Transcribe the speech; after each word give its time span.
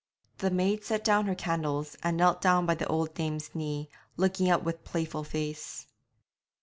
The 0.39 0.49
maid 0.49 0.83
set 0.83 1.03
down 1.03 1.27
her 1.27 1.35
candles, 1.35 1.95
and 2.01 2.17
knelt 2.17 2.41
down 2.41 2.65
by 2.65 2.73
the 2.73 2.87
old 2.87 3.13
dame's 3.13 3.53
knee, 3.53 3.87
looking 4.17 4.49
up 4.49 4.63
with 4.63 4.83
playful 4.83 5.23
face. 5.23 5.85